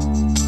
[0.00, 0.39] you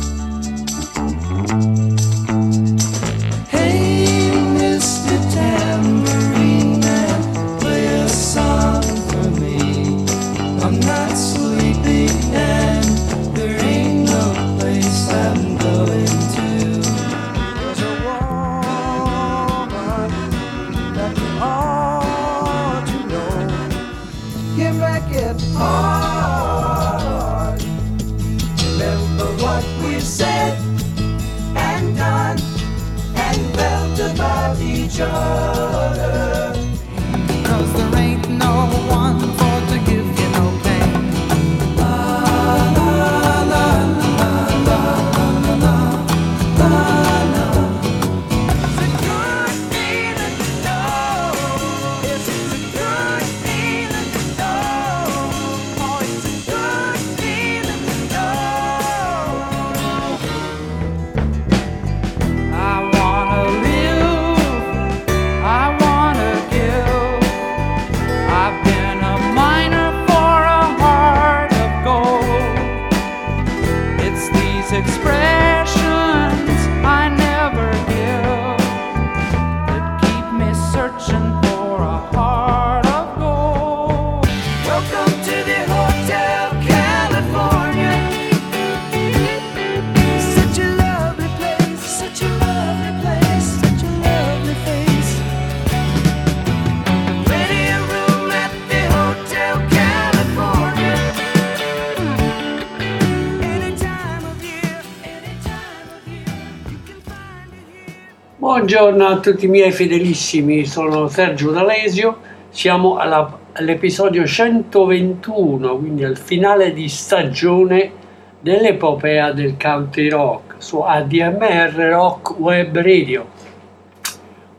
[108.82, 112.18] Buongiorno a tutti i miei fedelissimi, sono Sergio D'Alesio,
[112.48, 117.92] siamo alla, all'episodio 121, quindi al finale di stagione
[118.40, 123.26] dell'epopea del country rock su ADMR Rock Web Radio.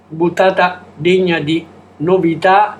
[0.08, 1.68] Buttata degna di
[1.98, 2.78] novità,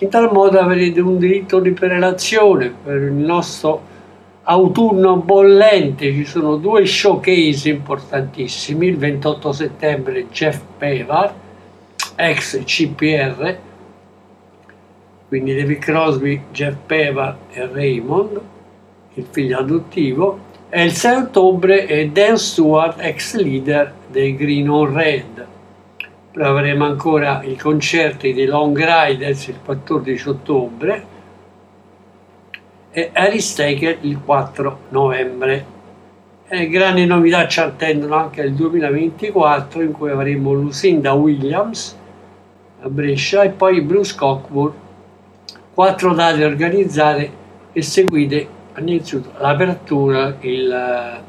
[0.00, 3.96] In tal modo avrete un diritto di prelazione per il nostro
[4.50, 11.34] autunno bollente ci sono due showcase importantissimi, il 28 settembre Jeff Pevar,
[12.16, 13.56] ex CPR,
[15.28, 18.40] quindi David Crosby, Jeff Pevar e Raymond,
[19.14, 24.94] il figlio adottivo, e il 6 ottobre è Dan Stewart, ex leader dei Green on
[24.94, 25.46] Red.
[26.32, 31.16] Poi avremo ancora i concerti dei Long Riders il 14 ottobre,
[32.98, 35.76] e Harry Taker il 4 novembre.
[36.48, 41.96] E grandi novità ci attendono anche nel 2024 in cui avremo Lucinda Williams
[42.80, 44.74] a Brescia e poi Bruce Cockburn.
[45.74, 47.30] Quattro date organizzate
[47.72, 48.48] e seguite
[48.78, 51.20] innanzitutto l'apertura il,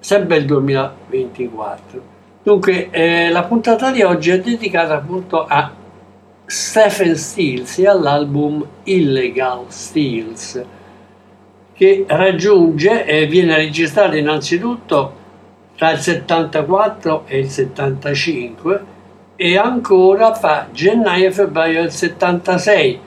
[0.00, 2.02] sempre il 2024.
[2.42, 5.80] Dunque eh, la puntata di oggi è dedicata appunto a
[6.52, 10.62] Stephen Stills e all'album Illegal Stills
[11.72, 15.14] che raggiunge e viene registrato innanzitutto
[15.76, 18.84] tra il 74 e il 75
[19.34, 23.00] e ancora fa gennaio e febbraio del 76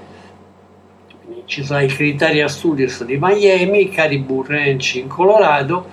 [1.46, 5.86] ci sono i Criteria Studios di Miami, Caribou Ranch in Colorado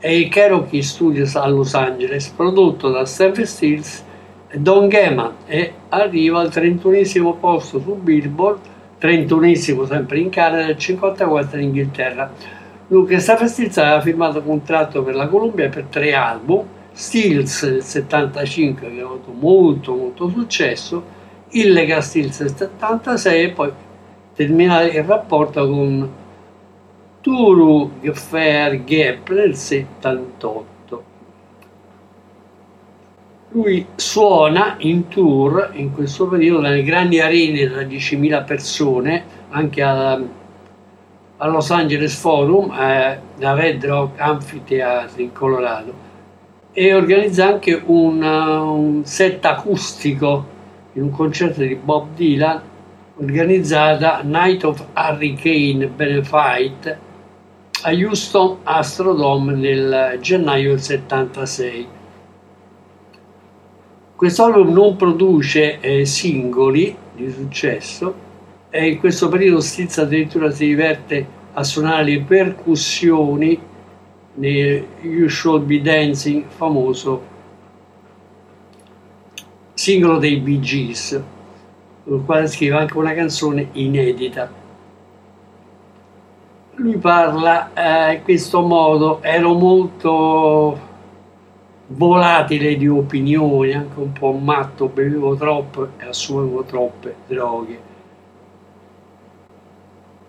[0.00, 4.05] e i Cherokee Studios a Los Angeles prodotto da Stephen Stills
[4.58, 8.60] Don Gheman e arriva al 31 posto su Billboard,
[8.98, 9.54] 31
[9.86, 12.32] sempre in Canada e 54 in Inghilterra.
[13.18, 19.00] Stephen Stills aveva firmato contratto per la Columbia per tre album, Stills del 75 che
[19.00, 21.02] ha avuto molto molto successo,
[21.50, 23.72] Illegal Stills del 76 e poi
[24.34, 26.10] termina il rapporto con
[27.20, 30.75] Turu Fair Gap nel 78.
[33.56, 40.12] Lui suona in tour in questo periodo nelle grandi arene da 10.000 persone, anche a,
[41.38, 45.94] a Los Angeles Forum, eh, da Red Rock Amphitheater in Colorado,
[46.70, 50.46] e organizza anche un, un set acustico
[50.92, 52.60] in un concerto di Bob Dylan
[53.16, 56.98] organizzata Night of Hurricane Benefit
[57.84, 61.95] a Houston Astrodome nel gennaio del 76.
[64.16, 68.14] Questo album non produce eh, singoli di successo
[68.70, 73.60] e in questo periodo Stills addirittura si diverte a suonare le percussioni
[74.36, 77.22] nel You Should Be Dancing, famoso
[79.74, 81.22] singolo dei Bee Gees,
[82.04, 84.50] con il quale scrive anche una canzone inedita.
[86.76, 90.85] Lui parla eh, in questo modo, ero molto
[91.88, 97.94] volatile di opinioni, anche un po' matto, bevevo troppo e assumevo troppe droghe.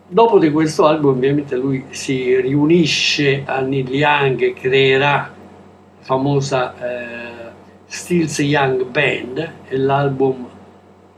[0.10, 5.30] Dopo di questo album ovviamente lui si riunisce a Neil Young e creerà la
[6.00, 7.52] famosa eh,
[7.88, 10.48] Stills Young Band e l'album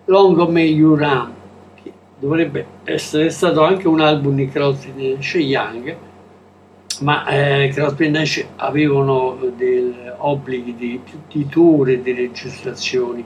[0.06, 1.34] Long May You Run,
[1.76, 5.96] che dovrebbe essere stato anche un album di Crosby, Young,
[7.00, 13.24] ma eh, Crosby e Nash avevano degli obblighi di, di tour e di registrazioni,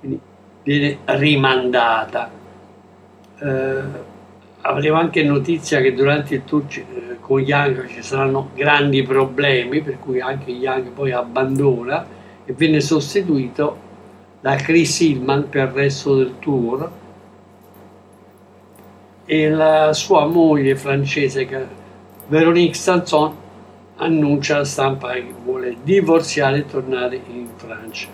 [0.00, 0.20] quindi
[0.62, 2.30] viene rimandata.
[3.38, 4.10] Eh,
[4.62, 9.98] avremo anche notizia che durante il tour eh, con Young ci saranno grandi problemi, per
[9.98, 12.04] cui anche Young poi abbandona
[12.44, 13.90] e viene sostituito
[14.40, 16.90] da Chris Hillman per il resto del tour
[19.24, 21.46] e la sua moglie francese
[22.26, 23.36] Veronique Sanson
[23.96, 28.08] annuncia alla stampa che vuole divorziare e tornare in Francia.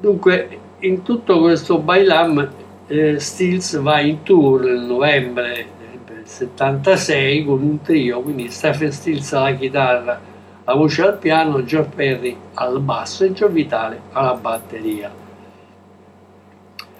[0.00, 2.50] Dunque in tutto questo bailam
[2.86, 5.66] eh, Stills va in tour nel novembre
[6.06, 10.20] del 76 con un trio, quindi Stephen Stills alla chitarra,
[10.64, 15.10] la voce al piano, Joe Perry al basso e Gio Vitale alla batteria.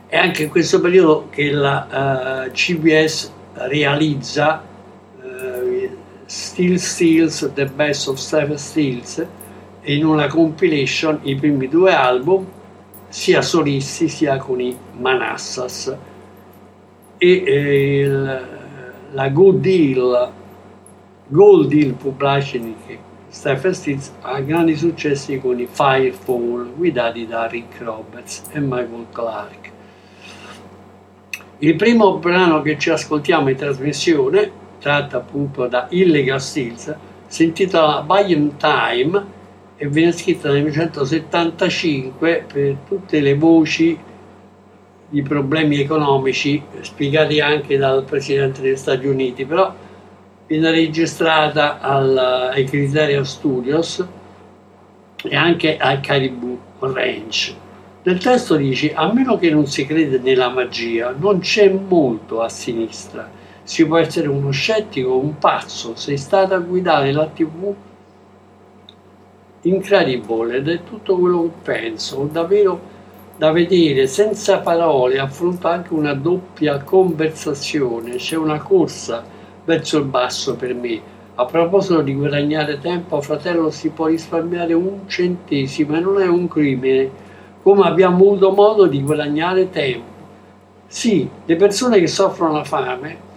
[0.06, 4.62] È anche in questo periodo che la eh, CBS realizza
[6.32, 9.23] Steel Steels, The Best of Stephen Stills,
[9.82, 12.46] in una compilation i primi due album
[13.08, 15.94] sia solisti sia con i Manassas.
[17.19, 18.40] E eh,
[19.11, 20.32] la Good Deal
[21.29, 27.82] Gold Deal Publishing che Stephen Stills ha grandi successi con i Firefall guidati da Rick
[27.82, 29.70] Roberts e Michael Clark
[31.58, 36.94] il primo brano che ci ascoltiamo in trasmissione tratta appunto da Illegal Stills
[37.29, 39.25] si intitola By Time
[39.76, 43.99] e viene scritta nel 1975 per tutte le voci
[45.08, 49.75] di problemi economici spiegati anche dal Presidente degli Stati Uniti, però
[50.46, 54.05] viene registrata al, ai Criteria Studios
[55.23, 57.55] e anche al Caribou Ranch.
[58.02, 62.49] Nel testo dice, a meno che non si crede nella magia, non c'è molto a
[62.49, 63.40] sinistra.
[63.64, 67.75] Si può essere uno scettico un pazzo, sei stato a guidare la tv
[69.62, 72.81] incredibile ed è tutto quello che penso, davvero
[73.37, 79.25] da vedere senza parole, affronta anche una doppia conversazione, c'è una corsa
[79.64, 81.00] verso il basso per me.
[81.35, 86.47] A proposito di guadagnare tempo, fratello, si può risparmiare un centesimo e non è un
[86.47, 87.11] crimine,
[87.62, 90.11] come abbiamo avuto modo di guadagnare tempo.
[90.87, 93.31] Sì, le persone che soffrono la fame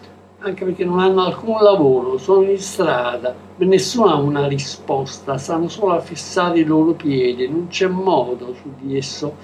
[0.46, 5.94] anche perché non hanno alcun lavoro, sono in strada, nessuno ha una risposta, stanno solo
[5.94, 9.36] a fissare i loro piedi, non c'è modo su di esso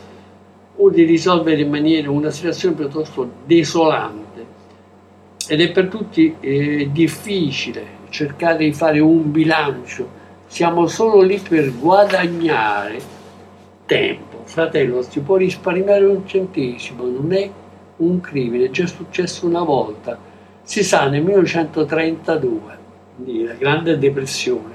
[0.76, 4.46] o di risolvere in maniera una situazione piuttosto desolante.
[5.48, 10.08] Ed è per tutti eh, difficile cercare di fare un bilancio,
[10.46, 13.00] siamo solo lì per guadagnare
[13.88, 14.42] tempo.
[14.44, 17.50] Fratello, si può risparmiare un centesimo, non è
[17.98, 20.30] un crimine, è già successo una volta
[20.72, 22.78] si sa nel 1932,
[23.46, 24.74] la Grande Depressione,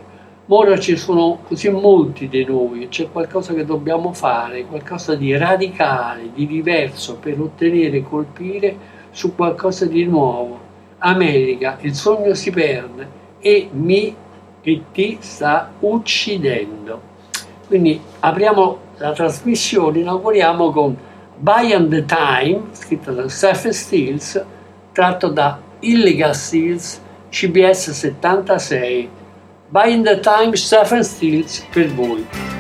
[0.49, 6.33] ora ci sono così molti di noi, c'è qualcosa che dobbiamo fare, qualcosa di radicale,
[6.35, 8.77] di diverso per ottenere e colpire
[9.11, 10.61] su qualcosa di nuovo.
[10.99, 14.15] America, il sogno si perde e mi
[14.61, 17.01] e ti sta uccidendo.
[17.69, 20.95] Quindi apriamo la trasmissione, inauguriamo con
[21.39, 24.45] By and the Time, scritto da Stephen Stills,
[24.93, 29.09] tratto da Illegal Steels, CBS 76.
[29.71, 32.56] By in the Time Stephen Steels per voi.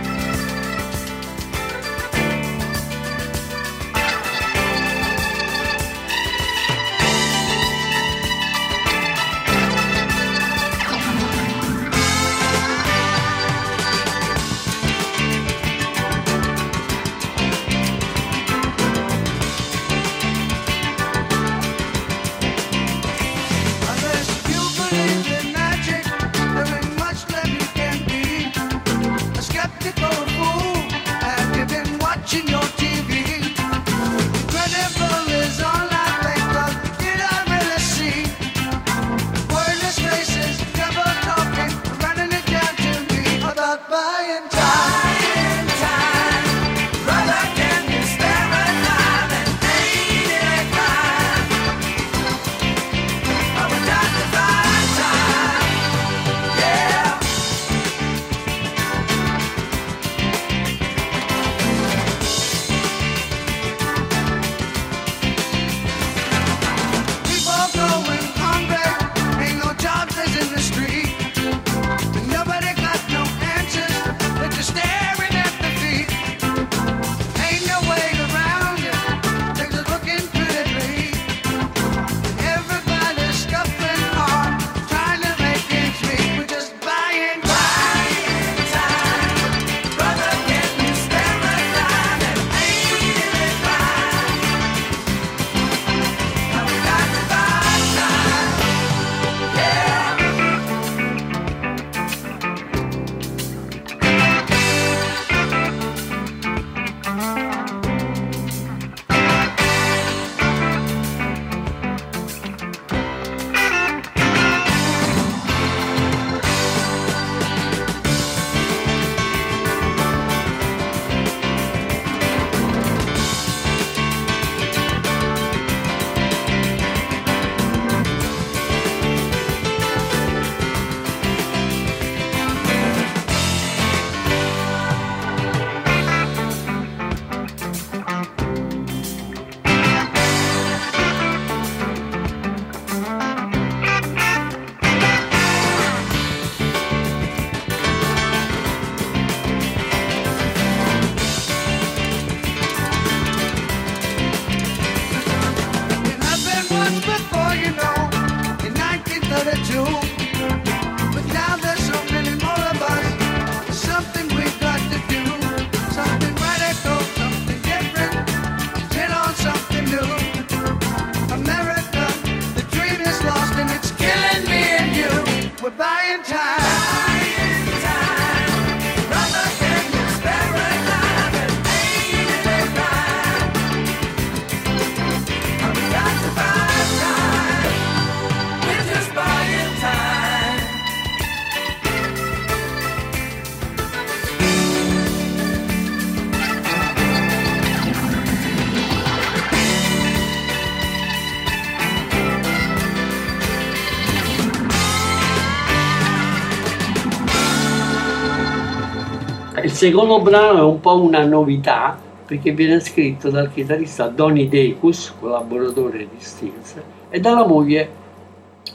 [209.76, 215.98] Secondo brano è un po' una novità perché viene scritto dal chitarrista Donny Decus, collaboratore
[215.98, 216.74] di Stills,
[217.10, 217.88] e dalla moglie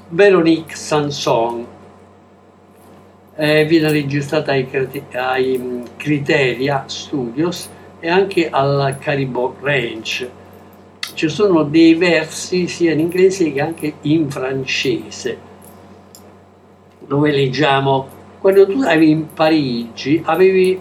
[0.09, 1.65] Veronique Sanson.
[3.35, 4.67] Eh, viene registrata ai,
[5.13, 7.67] ai mm, Criteria Studios
[7.99, 10.29] e anche al Caribou Ranch.
[11.15, 15.37] Ci sono dei versi sia in inglese che anche in francese,
[16.99, 20.79] dove leggiamo quando tu eri in Parigi avevi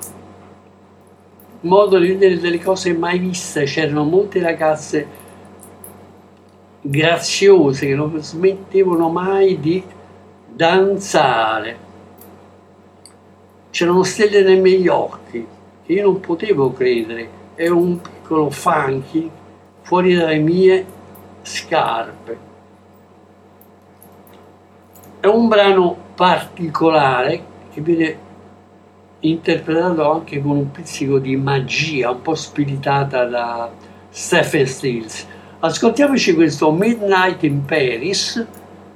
[1.60, 5.06] modo di vedere delle cose mai viste, c'erano molte ragazze
[6.80, 9.84] graziose che non smettevano mai di
[10.48, 11.88] danzare.
[13.68, 15.46] C'erano stelle nei miei occhi
[15.84, 19.30] che io non potevo credere, ero un piccolo funky
[19.82, 20.86] fuori dalle mie
[21.42, 22.38] scarpe.
[25.20, 28.28] È un brano particolare che viene
[29.20, 33.70] interpretato anche con un pizzico di magia, un po' spiritata da
[34.08, 35.26] Stephen Stills.
[35.60, 38.44] Ascoltiamoci questo Midnight in Paris,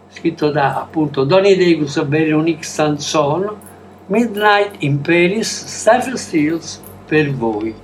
[0.09, 3.55] scritto da appunto Donny Davis e Veronique Sanson,
[4.07, 7.75] Midnight in Paris, Stephen Stills per voi.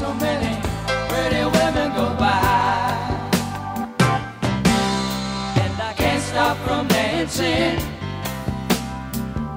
[0.00, 0.58] so many
[1.10, 2.96] pretty women go by.
[5.62, 7.78] And I can't stop from dancing.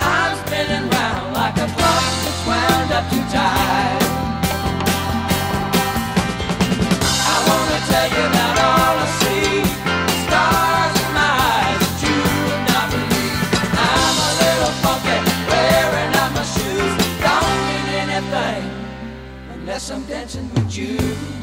[0.02, 3.93] I'm spinning round like a clock that's wound up too tight.
[19.80, 21.43] Tell you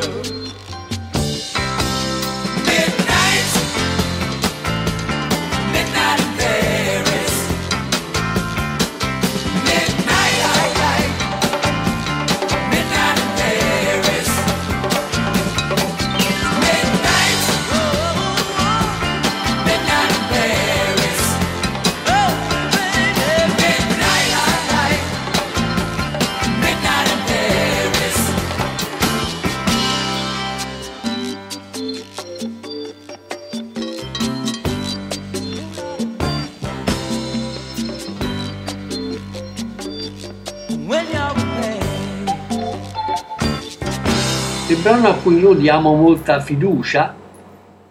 [45.01, 47.15] brano a cui noi diamo molta fiducia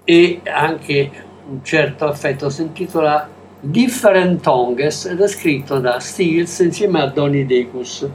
[0.04, 1.10] e anche
[1.48, 7.44] un certo affetto si intitola Different Tongues ed è scritto da Stills insieme a Donny
[7.44, 8.08] Decus.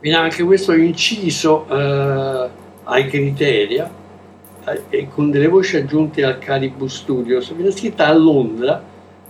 [0.00, 2.48] Viene anche questo inciso eh,
[2.84, 3.90] ai Criteria
[4.64, 7.52] eh, e con delle voci aggiunte al Caribou Studios.
[7.52, 8.82] Viene scritta a Londra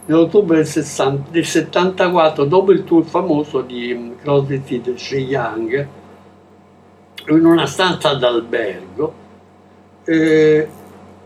[0.05, 5.99] nell'ottobre del, 60, del 74 dopo il tour famoso di mm, Crosby, Stills Young
[7.37, 9.14] in una stanza d'albergo
[10.05, 10.69] eh,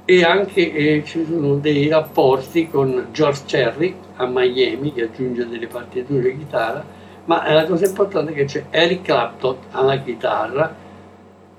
[0.05, 5.67] e anche eh, ci sono dei rapporti con George Cherry a Miami che aggiunge delle
[5.67, 6.85] partiture di chitarra,
[7.25, 10.77] ma la cosa importante è che c'è Eric Clapton alla chitarra,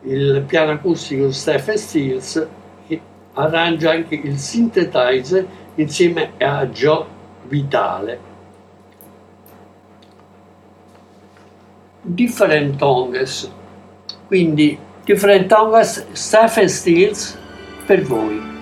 [0.01, 2.47] il piano acustico Stephen Stills
[2.87, 3.01] che
[3.33, 7.05] arrangia anche il synthesizer insieme a Joe
[7.47, 8.33] Vitale.
[12.01, 13.51] Different Tongues
[14.27, 17.37] quindi Different Tongues, Stephen Stills
[17.85, 18.53] per voi.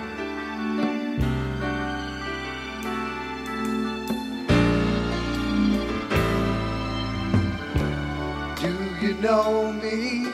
[9.24, 10.28] Know me?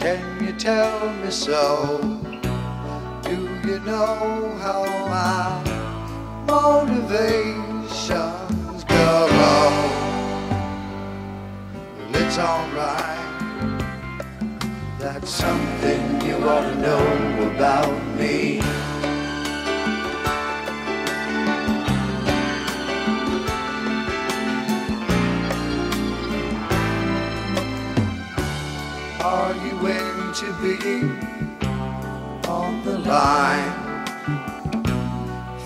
[0.00, 2.00] Can you tell me so?
[3.22, 5.62] Do you know how my
[6.48, 9.28] motivations go?
[12.00, 13.37] Well, it's alright.
[14.98, 18.58] That's something you ought to know about me.
[29.20, 30.76] Are you willing to be
[32.48, 34.04] on the line?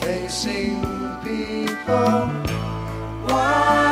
[0.02, 0.82] Facing
[1.24, 2.28] people
[3.32, 3.91] one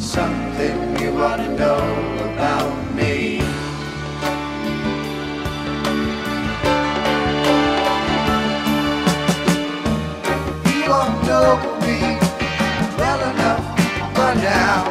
[0.00, 1.78] something you want to know
[2.32, 3.38] about me.
[10.66, 11.98] You to know me
[12.96, 13.62] well enough
[14.14, 14.84] by now.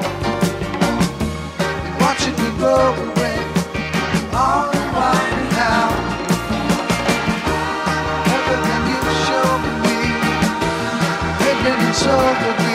[2.01, 2.49] Watching me
[3.07, 3.37] away
[4.33, 4.69] all
[5.55, 5.87] now.
[8.35, 9.01] Everything you
[9.85, 9.97] me,
[11.87, 12.66] it so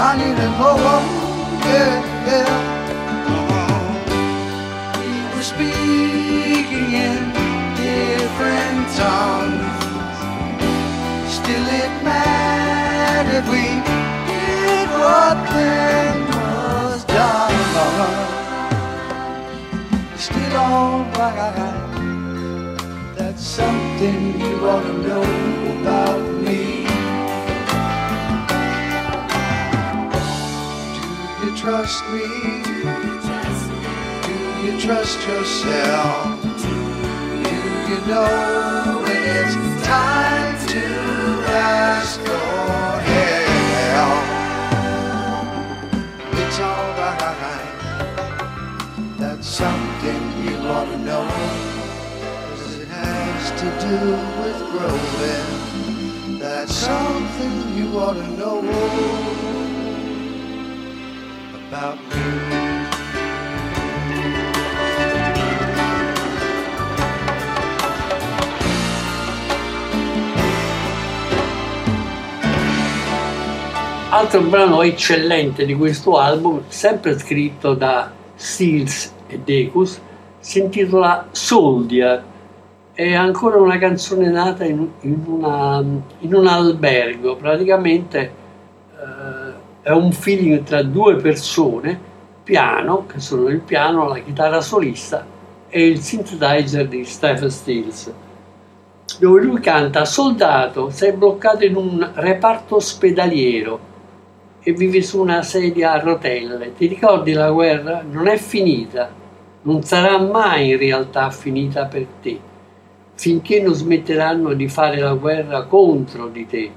[0.00, 1.08] I need a home,
[1.66, 2.54] yeah, yeah.
[4.96, 7.20] We were speaking in
[7.74, 9.78] different tongues.
[11.34, 13.46] Still, it mattered.
[13.50, 13.64] We
[14.30, 17.58] did what then was done.
[20.16, 21.74] Still, alright.
[23.16, 25.24] That's something you ought to know
[25.80, 26.77] about me.
[31.68, 32.26] Trust me?
[34.24, 36.42] Do you trust yourself?
[37.44, 37.52] Do
[37.90, 39.54] you know when it's
[39.86, 40.84] time to
[41.52, 44.24] ask for help?
[46.40, 47.76] It's alright.
[49.18, 51.26] That's something you ought to know.
[52.48, 53.98] 'Cause it has to do
[54.40, 55.48] with growing.
[56.38, 59.57] That's something you ought to know
[61.70, 62.86] about me.
[74.10, 80.00] Altro brano eccellente di questo album, sempre scritto da Stills e Decus,
[80.40, 82.24] si intitola Soldier
[82.94, 85.84] è ancora una canzone nata in, in, una,
[86.20, 88.32] in un albergo, praticamente
[89.88, 91.98] è un feeling tra due persone,
[92.42, 95.24] piano, che sono il piano, la chitarra solista
[95.66, 98.12] e il synthesizer di Stephen Stills,
[99.18, 103.80] dove lui canta Soldato, sei bloccato in un reparto ospedaliero
[104.60, 106.74] e vivi su una sedia a rotelle.
[106.74, 108.04] Ti ricordi la guerra?
[108.06, 109.10] Non è finita,
[109.62, 112.38] non sarà mai in realtà finita per te,
[113.14, 116.70] finché non smetteranno di fare la guerra contro di te.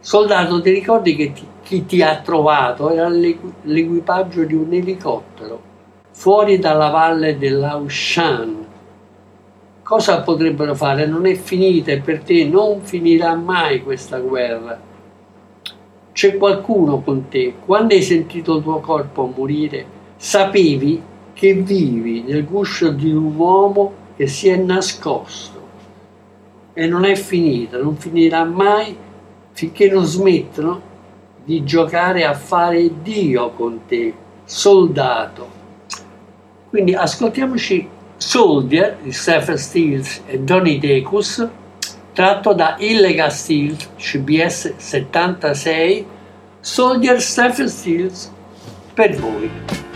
[0.00, 2.90] Soldato, ti ricordi che ti, chi ti ha trovato?
[2.90, 5.68] Era l'equipaggio di un elicottero
[6.10, 8.66] fuori dalla valle dell'Aushan.
[9.82, 11.06] Cosa potrebbero fare?
[11.06, 14.88] Non è finita e per te non finirà mai questa guerra
[16.20, 17.54] c'è qualcuno con te.
[17.64, 19.86] Quando hai sentito il tuo corpo morire,
[20.16, 21.00] sapevi
[21.32, 25.58] che vivi nel guscio di un uomo che si è nascosto.
[26.74, 28.94] E non è finita, non finirà mai
[29.60, 30.80] finché non smettono
[31.44, 34.14] di giocare a fare Dio con te,
[34.46, 35.58] soldato.
[36.70, 41.46] Quindi ascoltiamoci Soldier di Stephen Stills e Donny Decus
[42.14, 46.06] tratto da Illegal Steels CBS 76
[46.60, 48.32] Soldier Stephen Steels
[48.94, 49.89] per voi.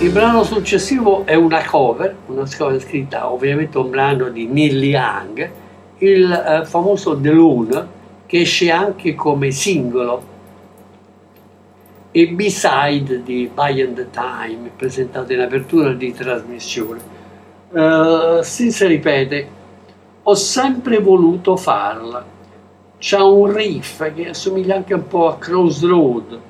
[0.00, 5.50] Il brano successivo è una cover, una cover scritta ovviamente un brano di Neil Young,
[5.98, 7.88] il eh, famoso The Loon,
[8.24, 10.22] che esce anche come singolo
[12.12, 17.00] e B-side di By and the Time, presentato in apertura di trasmissione.
[17.68, 19.48] Uh, si si ripete,
[20.22, 22.24] ho sempre voluto farla.
[22.96, 26.40] C'ha un riff che assomiglia anche un po' a Crossroad,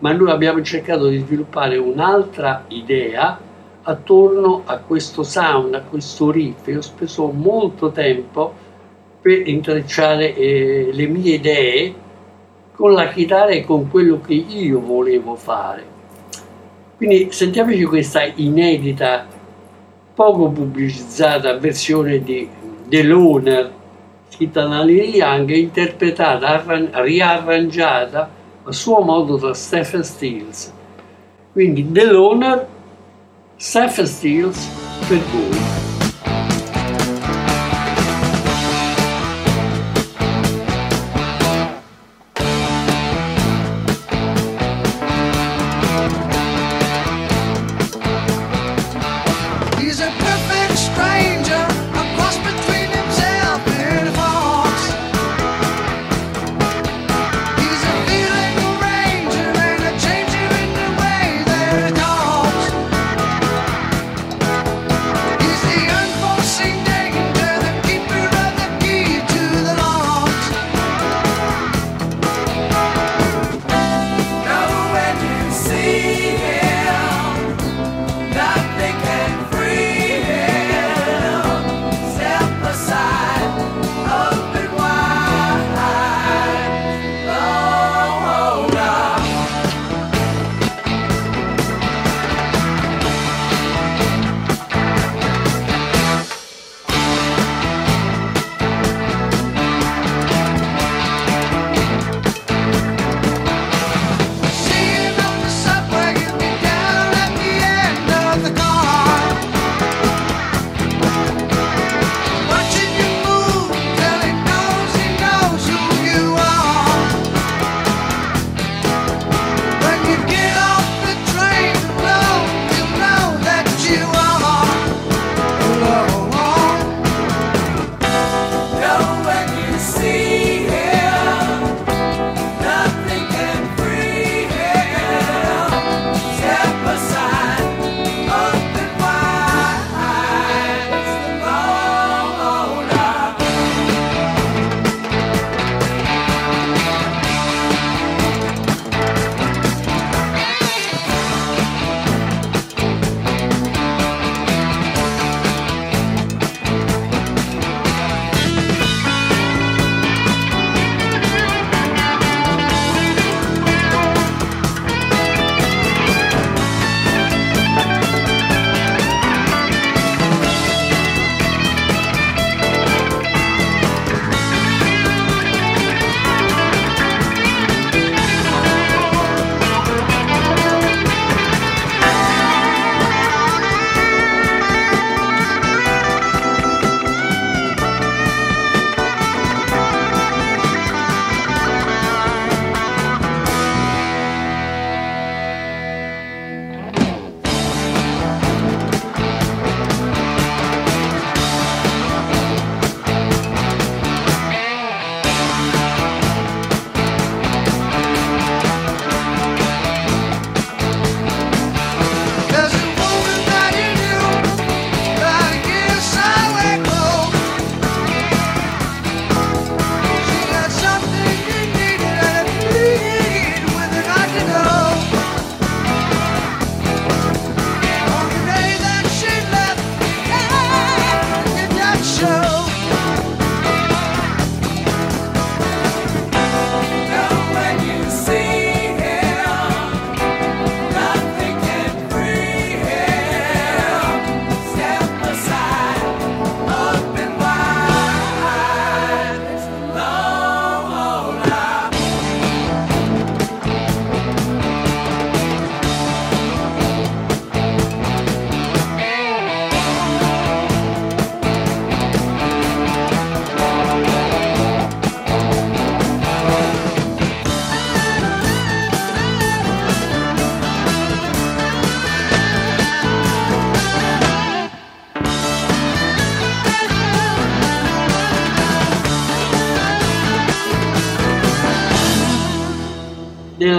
[0.00, 3.38] ma noi abbiamo cercato di sviluppare un'altra idea
[3.82, 6.66] attorno a questo sound, a questo riff.
[6.68, 8.54] Io ho speso molto tempo
[9.20, 11.94] per intrecciare eh, le mie idee
[12.74, 15.96] con la chitarra e con quello che io volevo fare.
[16.96, 19.26] Quindi sentiamoci questa inedita,
[20.14, 22.48] poco pubblicizzata versione di
[22.86, 23.72] The Loner,
[24.28, 28.37] scritta da e interpretata, arran- riarrangiata
[28.68, 30.70] a suo modo da Stephen Stills.
[31.52, 32.68] Quindi The Loner,
[33.56, 34.68] Stephen Stills
[35.08, 35.97] per voi.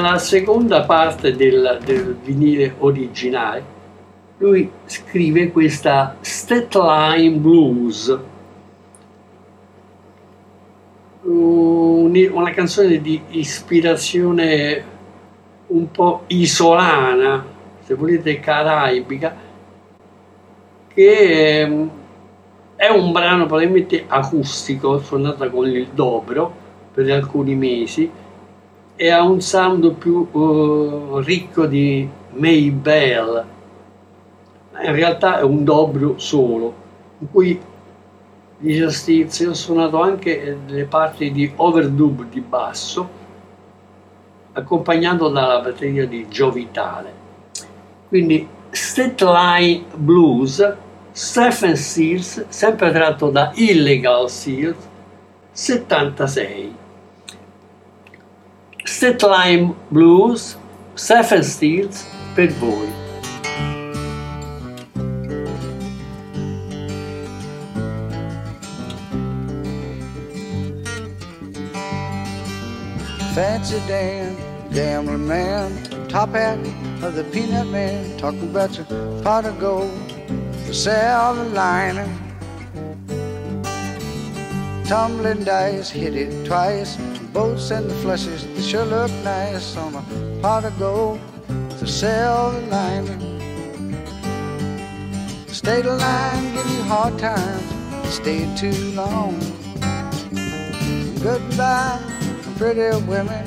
[0.10, 3.64] Nella seconda parte del, del vinile originale,
[4.40, 8.20] lui scrive questa State Line Blues,
[11.22, 14.84] un- una canzone di ispirazione
[15.68, 17.46] un po' isolana,
[17.84, 19.36] se volete caraibica,
[20.88, 21.92] che ehm,
[22.76, 26.52] è un brano probabilmente acustico, suonata con il dobro
[26.96, 28.10] per alcuni mesi,
[29.02, 33.46] e ha un sound più eh, ricco di Maybell.
[34.84, 36.74] In realtà è un dobro solo,
[37.20, 37.62] in cui
[38.58, 43.10] gli Stills ho suonato anche le parti di overdub di basso,
[44.52, 47.14] accompagnato dalla batteria di Joe Vitale.
[48.10, 50.76] Quindi State Line Blues,
[51.14, 54.76] Stephen Seals, sempre tratto da Illegal Seals,
[55.54, 56.79] 76.
[59.00, 60.58] State Line Blues,
[60.96, 62.86] Stephen Seals per voi.
[73.34, 74.36] Fancy Dan,
[74.74, 75.72] gambling man,
[76.10, 76.60] top hat
[77.02, 78.86] of the peanut man, talking about your
[79.22, 79.98] pot of gold,
[80.68, 82.12] the silver lining.
[84.84, 86.98] Tumbling dice, hit it twice,
[87.34, 92.52] boats and the flushes, they sure look nice on a pot of gold, to sell
[92.52, 93.22] the lining.
[95.48, 97.64] State of line, give you hard times,
[98.10, 99.40] stayed too long.
[101.22, 102.00] Goodbye,
[102.58, 103.46] pretty women.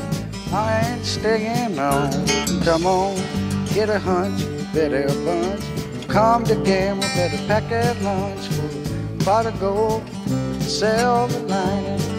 [0.53, 2.11] I ain't staying on.
[2.63, 3.17] Come on,
[3.73, 6.09] get a hunch, better a bunch.
[6.09, 10.03] Come to gamble, better pack at lunch for a pot of gold,
[10.61, 12.12] silver lining.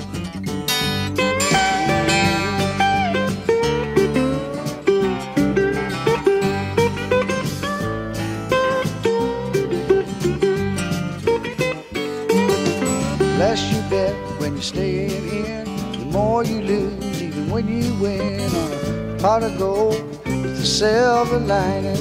[13.54, 15.66] You bet when you're staying in,
[16.00, 19.94] the more you lose, even when you win on a pot of gold
[20.26, 21.96] with a silver lining.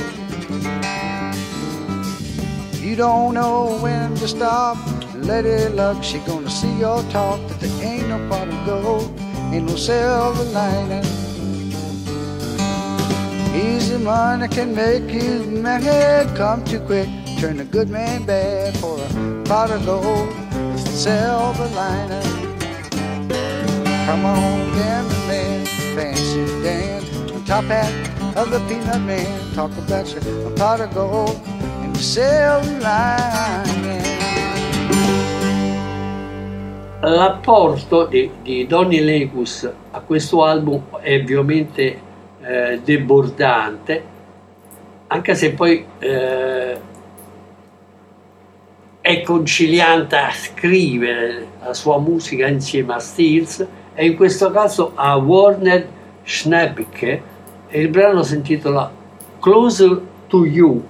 [2.81, 4.79] You don't know when to stop.
[5.15, 9.21] Let it luck, she gonna see your talk that there ain't no pot of gold,
[9.53, 11.05] ain't no silver lining.
[13.55, 18.99] Easy money can make you mad, come too quick, turn a good man bad for
[18.99, 20.42] a pot of gold
[20.93, 22.23] silver lining.
[24.07, 25.67] Come on, gambling man,
[25.97, 27.03] fancy Dan,
[27.47, 27.93] top hat
[28.37, 34.03] of the peanut man, talk about your pot of gold and the silver lining.
[37.05, 42.01] L'apporto di, di Donny Lecus a questo album è ovviamente
[42.41, 44.05] eh, debordante,
[45.09, 46.81] anche se poi eh,
[49.03, 55.17] è conciliante a scrivere la sua musica insieme a Stills e in questo caso a
[55.17, 55.89] Warner
[56.23, 57.23] Schnepke
[57.67, 58.91] e il brano si intitola
[59.41, 60.85] Closer to You,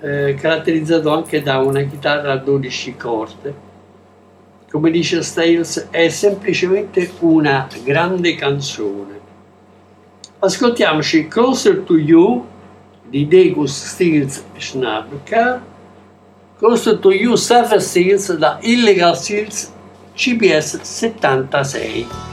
[0.00, 3.54] eh, caratterizzato anche da una chitarra a 12 corde.
[4.68, 9.20] Come dice Stiles, è semplicemente una grande canzone.
[10.40, 12.44] Ascoltiamoci Closer to You
[13.04, 15.74] di Degus Stills Schnabka,
[16.58, 19.70] Closer to You Surfer Stills da Illegal Stills
[20.16, 22.25] CBS 76.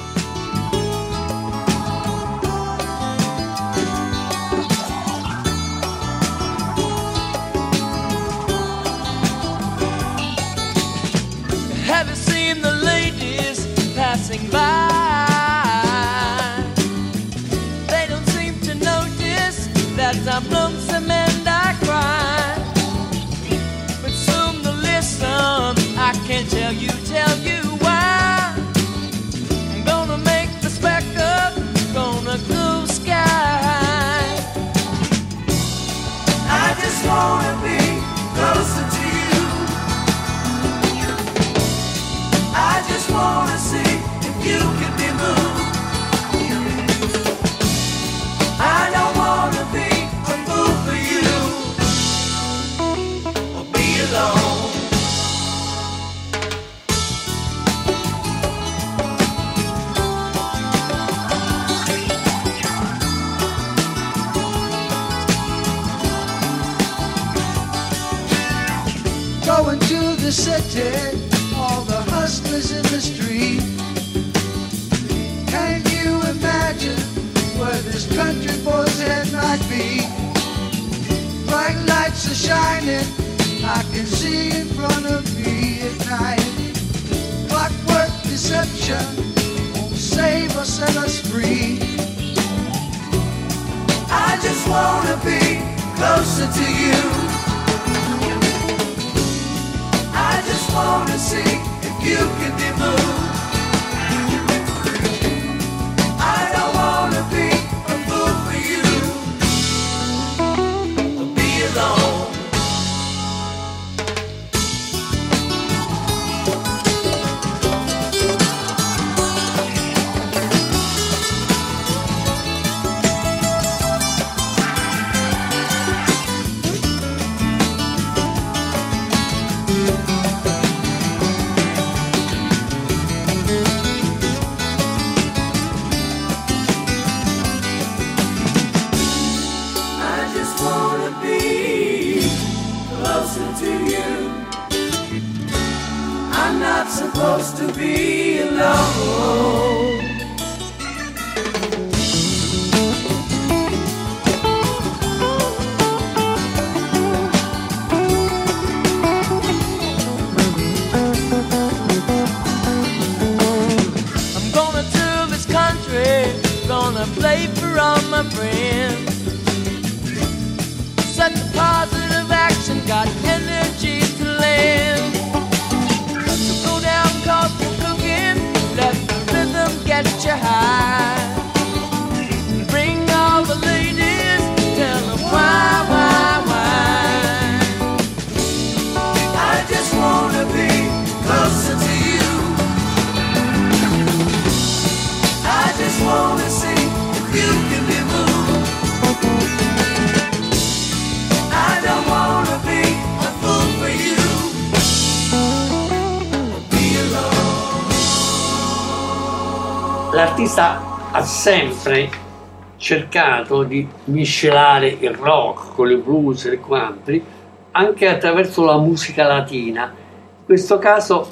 [213.54, 217.24] Cercato di miscelare il rock con il blues e quantri
[217.72, 219.84] anche attraverso la musica latina.
[219.84, 221.30] In questo caso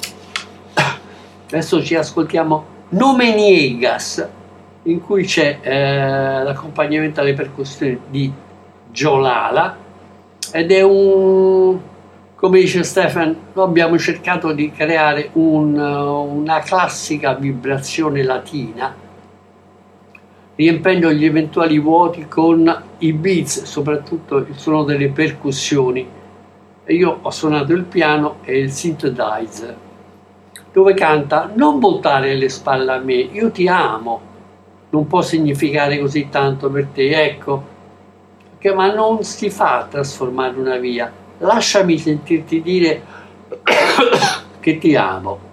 [1.50, 4.28] adesso ci ascoltiamo Nome Niegas
[4.84, 8.32] in cui c'è eh, l'accompagnamento alle percussioni di
[8.90, 9.76] Giolala
[10.52, 11.90] ed è un
[12.34, 19.01] come dice Stefan noi abbiamo cercato di creare un, una classica vibrazione latina
[20.56, 26.06] riempendo gli eventuali vuoti con i beats soprattutto il suono delle percussioni.
[26.86, 29.76] Io ho suonato il piano e il synthesizer
[30.72, 34.30] dove canta non voltare le spalle a me io ti amo
[34.92, 37.70] non può significare così tanto per te ecco.
[38.58, 41.10] Che ma non si fa trasformare una via.
[41.38, 43.02] Lasciami sentirti dire
[44.60, 45.50] che ti amo.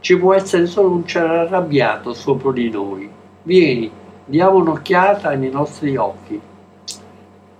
[0.00, 3.13] Ci può essere solo un cielo arrabbiato sopra di noi
[3.44, 3.90] vieni
[4.24, 6.40] diamo un'occhiata nei nostri occhi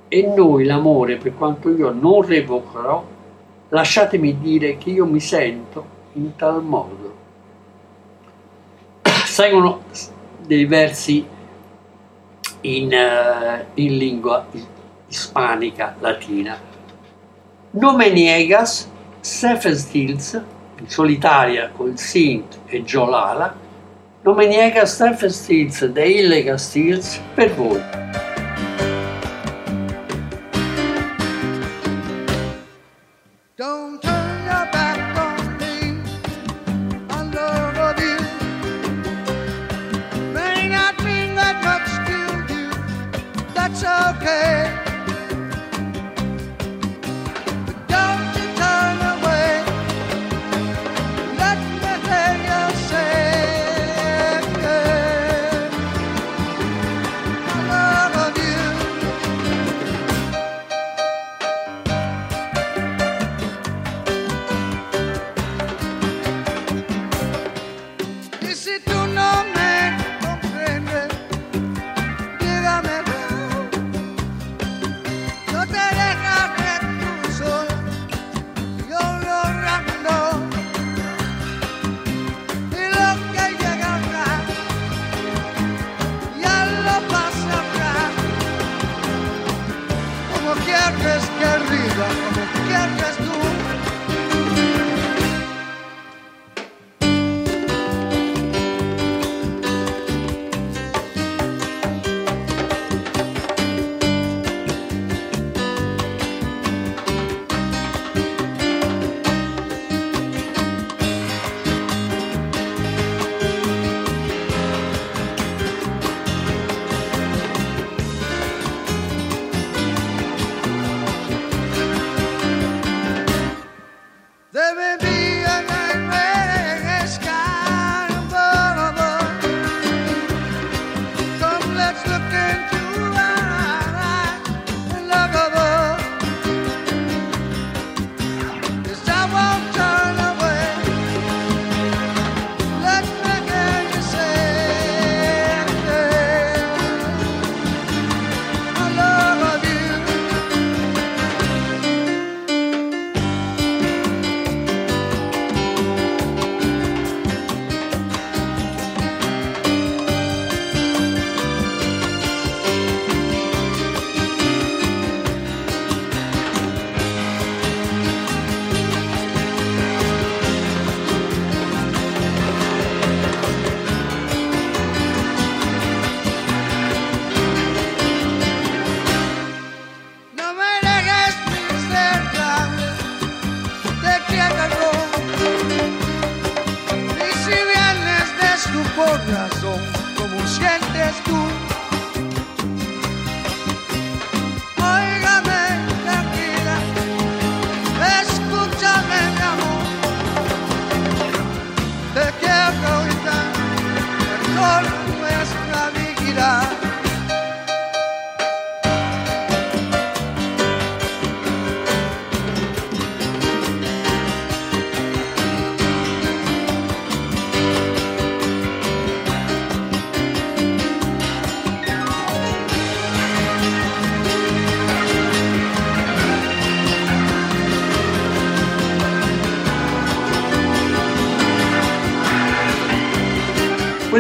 [0.09, 3.05] e noi l'amore per quanto io non revocherò
[3.69, 7.15] lasciatemi dire che io mi sento in tal modo
[9.25, 9.83] seguono
[10.47, 11.27] dei versi
[12.63, 14.47] in, eh, in lingua
[15.09, 16.59] ispanica latina.
[17.71, 18.89] No me niegas,
[19.21, 20.41] Stephen Stills,
[20.79, 23.55] in solitaria con Sint e Giolala,
[24.49, 27.77] niegas Stephen Stills The Illegal Stills per voi.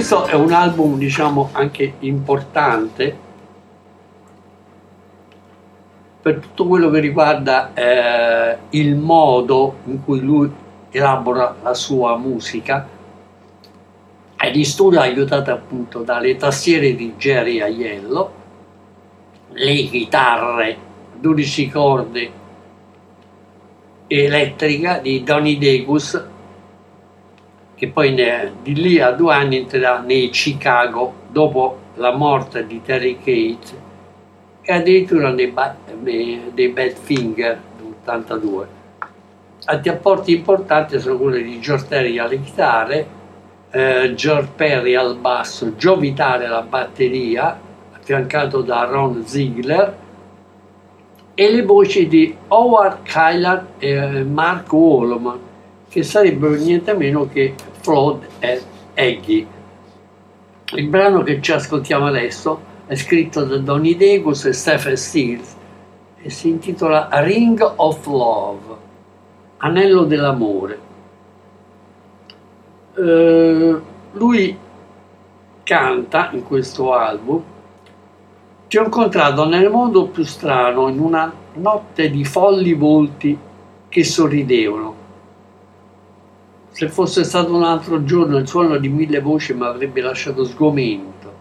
[0.07, 3.17] Questo è un album, diciamo, anche importante.
[6.21, 10.53] Per tutto quello che riguarda eh, il modo in cui lui
[10.91, 12.87] elabora la sua musica.
[14.37, 18.33] E di studio aiutato appunto dalle tastiere di Jerry Aiello,
[19.53, 20.77] le chitarre
[21.15, 22.33] 12 corde
[24.07, 26.33] elettrica di Donny Degus
[27.75, 32.81] che poi ne, di lì a due anni entrerà nei Chicago dopo la morte di
[32.83, 33.83] Terry Kate
[34.63, 35.53] e addirittura nei,
[36.53, 38.67] dei Badfinger dell'82.
[39.67, 43.07] Altri apporti importanti sono quelli di George Terry alle chitarre,
[43.71, 47.59] eh, George Perry al basso, Joe Vitale alla batteria,
[47.93, 49.97] affiancato da Ron Ziegler,
[51.35, 55.41] e le voci di Howard Kylan e Mark Wallman,
[55.95, 58.61] che sarebbero niente meno che Flood e
[58.95, 59.47] Eggy.
[60.75, 65.55] Il brano che ci ascoltiamo adesso è scritto da Donny Degus e Stephen Stills
[66.21, 68.77] e si intitola Ring of Love,
[69.59, 70.79] Anello dell'amore.
[72.97, 73.81] Eh,
[74.11, 74.59] lui
[75.63, 77.43] canta in questo album
[78.67, 83.39] ti ho incontrato nel mondo più strano in una notte di folli volti
[83.89, 85.03] che sorridevano.
[86.75, 91.33] Se fosse stato un altro giorno il suono di mille voci mi avrebbe lasciato sgomento.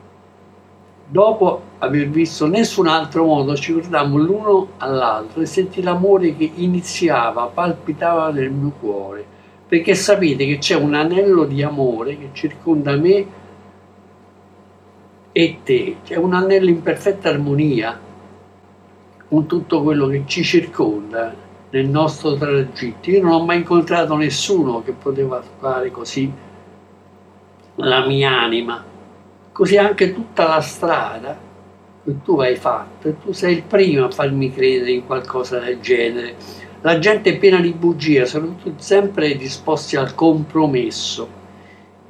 [1.07, 7.45] Dopo aver visto nessun altro modo, ci guardammo l'uno all'altro e sentì l'amore che iniziava,
[7.45, 9.25] palpitava nel mio cuore,
[9.67, 13.25] perché sapete che c'è un anello di amore che circonda me
[15.31, 17.99] e te, c'è un anello in perfetta armonia
[19.27, 21.42] con tutto quello che ci circonda
[21.73, 23.09] nel nostro tragitto.
[23.09, 26.31] Io non ho mai incontrato nessuno che poteva fare così
[27.75, 28.91] la mia anima
[29.53, 31.37] Così anche tutta la strada
[32.03, 35.79] che tu hai fatto, e tu sei il primo a farmi credere in qualcosa del
[35.79, 36.33] genere.
[36.81, 41.27] La gente è piena di bugie, sono sempre disposti al compromesso.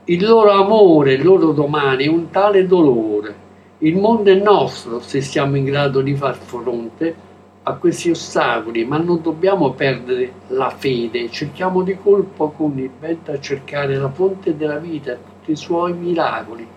[0.06, 3.36] Il loro amore, il loro domani è un tale dolore.
[3.80, 7.16] Il mondo è nostro se siamo in grado di far fronte
[7.64, 11.30] a questi ostacoli, ma non dobbiamo perdere la fede.
[11.30, 15.94] Cerchiamo di colpo con il vento a cercare la fonte della vita tutti i suoi
[15.94, 16.68] miracoli.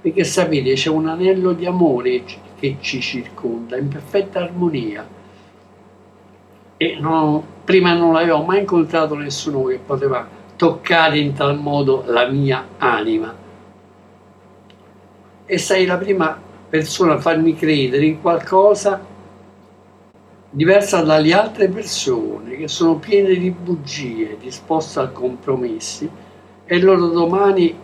[0.00, 2.24] Perché sapete c'è un anello di amore
[2.58, 5.06] che ci circonda in perfetta armonia.
[6.78, 10.26] E non, prima non l'avevo mai incontrato nessuno che poteva
[10.56, 13.34] toccare in tal modo la mia anima.
[15.44, 19.10] E sei la prima persona a farmi credere in qualcosa
[20.54, 26.08] diversa dalle altre persone che sono piene di bugie, disposte a compromessi
[26.66, 27.74] e il loro domani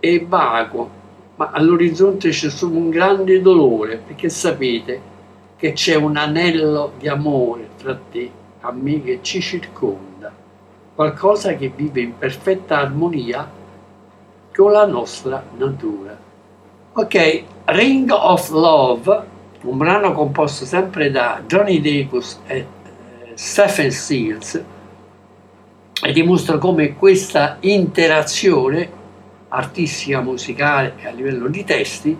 [0.00, 0.90] è vago
[1.36, 5.00] ma all'orizzonte c'è solo un grande dolore perché sapete
[5.56, 8.28] che c'è un anello di amore tra te
[8.60, 10.32] a me che ci circonda,
[10.94, 13.48] qualcosa che vive in perfetta armonia
[14.52, 16.18] con la nostra natura.
[16.94, 19.24] Ok, Ring of Love,
[19.64, 22.66] un brano composto sempre da Johnny Dacus e eh,
[23.34, 24.62] Stephen Seals,
[26.02, 29.02] e dimostra come questa interazione
[29.48, 32.16] artistica musicale e a livello di testi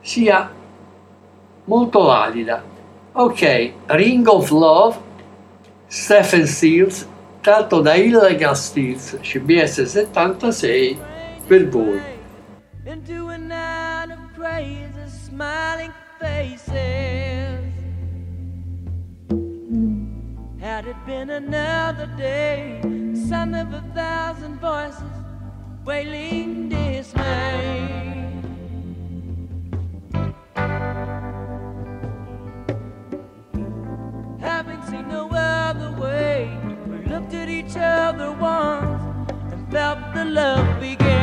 [0.00, 0.50] sia
[1.64, 2.62] molto valida.
[3.12, 4.96] Ok, Ring of Love,
[5.86, 7.06] Stephen Stills,
[7.40, 10.98] tratto da Illegal Stills, CBS 76,
[11.46, 12.16] per voi.
[16.20, 17.72] Faces
[20.58, 22.80] Had it been another day,
[23.14, 25.02] son of a thousand voices
[25.84, 28.42] wailing dismay.
[34.40, 36.58] Having seen no other way,
[36.88, 39.02] we looked at each other once
[39.52, 41.17] and felt the love begin.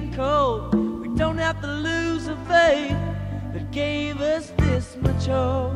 [0.00, 0.74] Can cope.
[0.74, 2.96] We don't have to lose the faith
[3.52, 5.74] that gave us this much hope.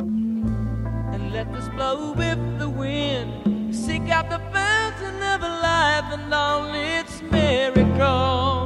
[0.00, 3.74] And let this blow with the wind.
[3.74, 8.61] Seek out the fountain of life and all its miracles.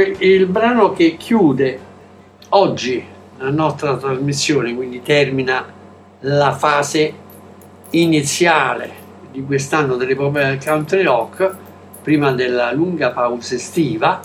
[0.00, 1.78] Il brano che chiude
[2.50, 3.04] oggi
[3.38, 5.64] la nostra trasmissione, quindi termina
[6.20, 7.12] la fase
[7.90, 11.54] iniziale di quest'anno dell'epopea del country rock,
[12.02, 14.20] prima della lunga pausa estiva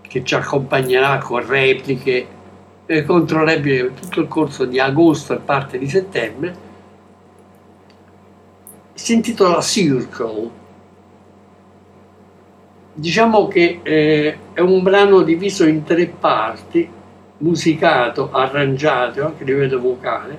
[0.00, 2.26] che ci accompagnerà con repliche
[2.86, 6.56] e controrepliche per tutto il corso di agosto e parte di settembre,
[8.94, 10.62] si intitola Circle.
[12.96, 16.88] Diciamo che eh, è un brano diviso in tre parti,
[17.38, 20.38] musicato, arrangiato anche a livello vocale,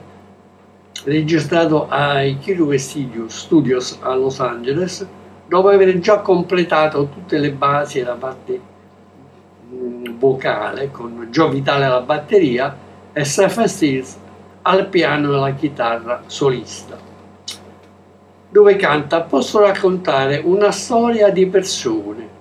[1.04, 5.06] registrato ai Kiro Studios, a Los Angeles,
[5.46, 8.62] dopo aver già completato tutte le basi e la parte
[9.74, 12.74] mm, vocale con Joe Vitale alla batteria
[13.12, 14.18] e Stephen Stills
[14.62, 16.98] al piano e alla chitarra solista
[18.48, 19.20] dove canta.
[19.24, 22.35] Posso raccontare una storia di persone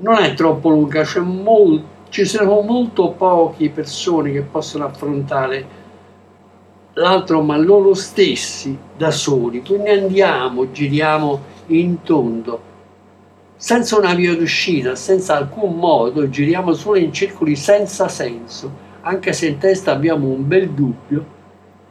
[0.00, 5.76] non è troppo lunga mol- ci sono molto poche persone che possono affrontare
[6.94, 9.62] l'altro ma loro stessi da soli.
[9.62, 12.66] Quindi andiamo giriamo in tondo
[13.56, 19.48] senza una via d'uscita senza alcun modo giriamo solo in circoli senza senso anche se
[19.48, 21.36] in testa abbiamo un bel dubbio.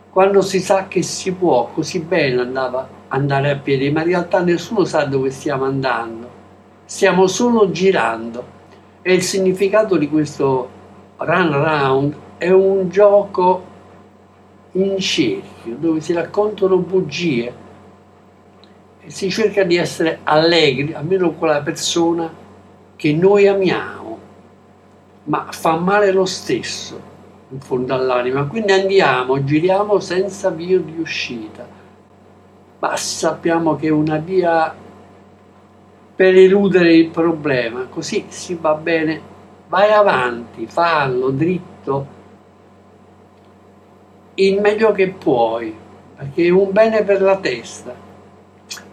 [0.10, 4.41] Quando si sa che si può così bene andava andare a piedi ma in realtà
[4.41, 6.16] nessuno sa dove stiamo andando
[6.88, 8.55] stiamo solo girando.
[9.01, 10.69] E il significato di questo
[11.17, 13.75] run around è un gioco
[14.71, 17.53] in cerchio dove si raccontano bugie.
[19.01, 22.33] E si cerca di essere allegri almeno con la persona
[22.95, 24.17] che noi amiamo.
[25.25, 26.99] Ma fa male lo stesso
[27.49, 28.45] in fondo all'anima.
[28.45, 31.67] Quindi andiamo giriamo senza via di uscita.
[32.79, 34.73] Ma sappiamo che una via
[36.18, 39.22] per eludere il problema, così si va bene,
[39.68, 42.07] vai avanti, fallo dritto,
[44.34, 45.72] il meglio che puoi,
[46.15, 47.93] perché è un bene per la testa.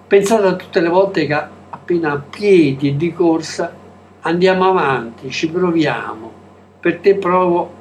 [0.07, 1.33] Pensate a tutte le volte che
[1.71, 3.75] appena a piedi e di corsa
[4.21, 6.31] andiamo avanti, ci proviamo,
[6.79, 7.73] per te provo,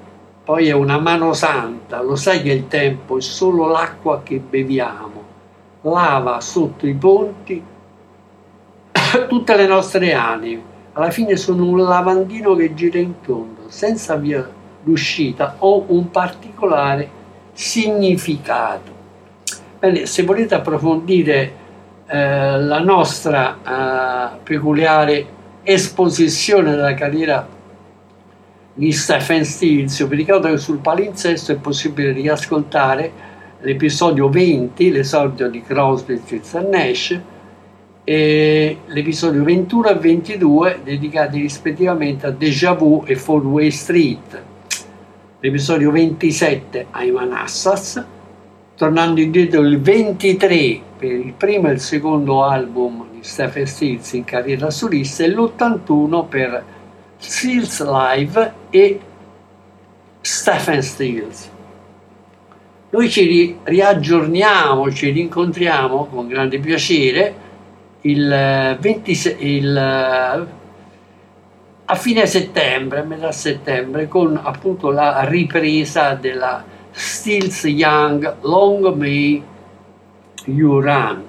[0.46, 5.22] poi è una mano santa, lo sai che il tempo è solo l'acqua che beviamo,
[5.82, 7.72] lava sotto i ponti
[9.20, 10.72] tutte le nostre anime.
[10.93, 14.47] Alla fine sono un lavandino che gira in tondo, senza via
[14.82, 17.09] d'uscita o un particolare
[17.53, 18.91] significato.
[19.80, 21.61] Bene, se volete approfondire
[22.05, 25.26] eh, la nostra eh, peculiare
[25.64, 27.47] esposizione della carriera
[28.74, 29.99] di Stephen Stills.
[29.99, 33.11] Io vi ricordo che sul palinsesto è possibile riascoltare
[33.61, 37.20] l'episodio 20, l'esordio di Crosby, Stills Nash,
[38.06, 44.41] e l'episodio 21 e 22 dedicati rispettivamente a Deja Vu e Four Way Street,
[45.39, 48.04] l'episodio 27 ai Manassas,
[48.76, 54.26] tornando indietro il 23 per il primo e il secondo album di Stephen Stills in
[54.26, 56.64] carriera solista e l'81 per
[57.18, 58.99] Stills Live e
[60.20, 61.51] Stephen Stills.
[62.89, 67.43] Noi ci ri- riaggiorniamo, ci rincontriamo con grande piacere
[68.06, 69.78] il 26, il,
[71.86, 79.43] a fine settembre, metà settembre, con appunto la ripresa della Stills Young Long May
[80.45, 81.24] You Run,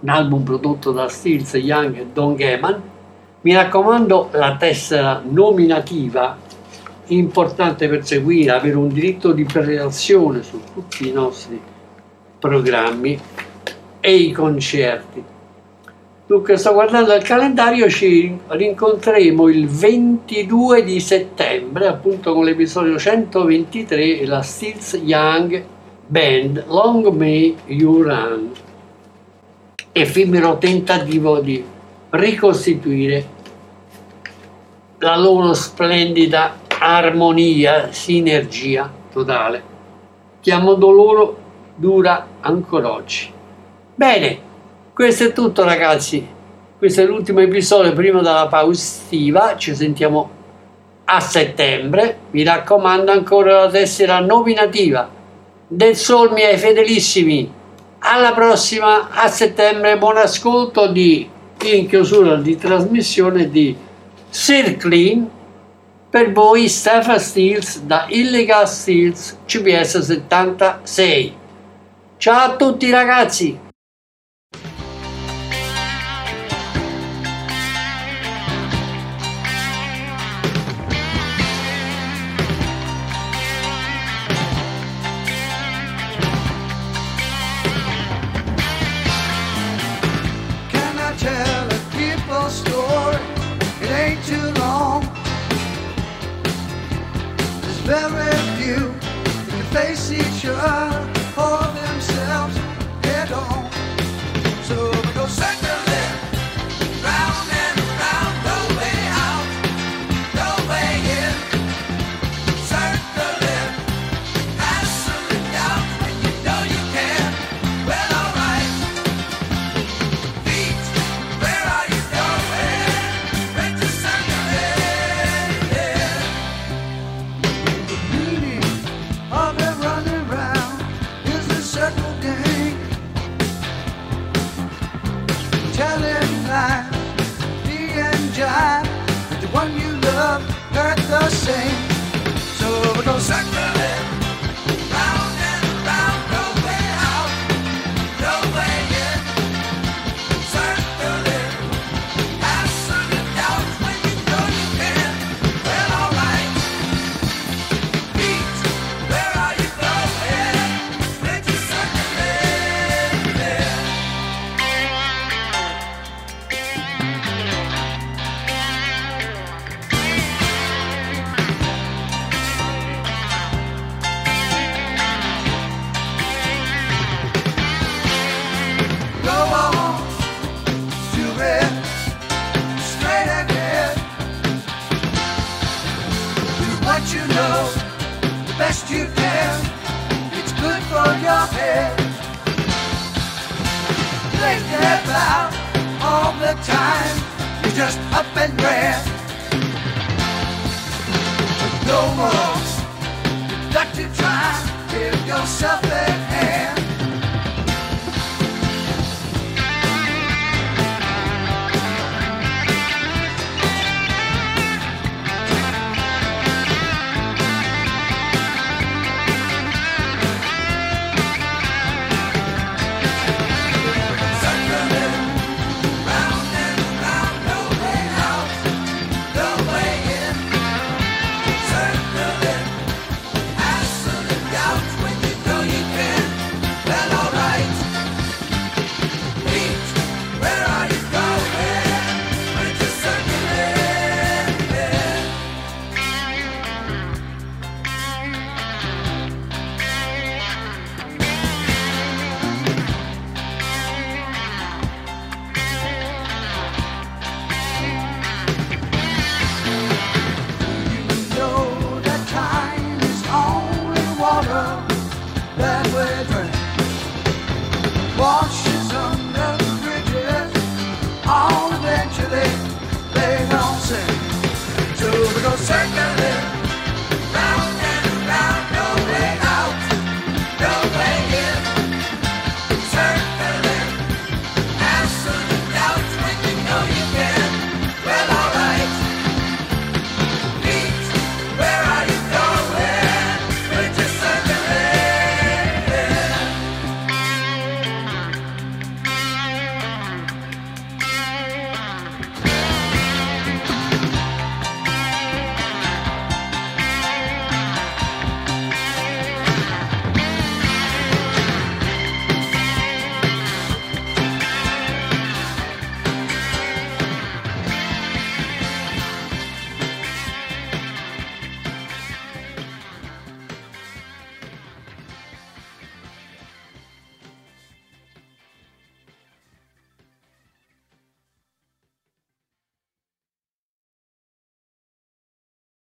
[0.00, 2.82] un album prodotto da Stills Young e Don Gaiman.
[3.42, 6.36] Mi raccomando la tessera nominativa,
[7.06, 11.60] importante per seguire, avere un diritto di prelazione su tutti i nostri
[12.38, 13.18] programmi
[14.00, 15.38] e i concerti.
[16.30, 24.20] Dunque sto guardando il calendario, ci rincontreremo il 22 di settembre, appunto con l'episodio 123
[24.20, 25.60] e la Stills Young
[26.06, 28.52] Band Long May You Run.
[29.90, 31.64] Effimero tentativo di
[32.10, 33.26] ricostituire
[34.98, 39.62] la loro splendida armonia, sinergia totale,
[40.40, 41.38] che a modo loro
[41.74, 43.32] dura ancora oggi.
[43.96, 44.48] Bene,
[45.00, 46.28] questo è tutto ragazzi,
[46.76, 50.28] questo è l'ultimo episodio prima della pausa estiva, ci sentiamo
[51.06, 55.08] a settembre, mi raccomando ancora la tessera nominativa.
[55.66, 57.50] Del Sol miei fedelissimi,
[58.00, 61.26] alla prossima a settembre, buon ascolto di
[61.62, 63.74] in chiusura di trasmissione di
[64.28, 65.26] Circling
[66.10, 71.34] per voi Stefan Steels da Illegal Steels CBS 76.
[72.18, 73.68] Ciao a tutti ragazzi!